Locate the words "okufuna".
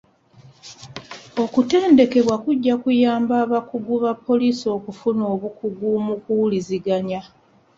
4.77-5.23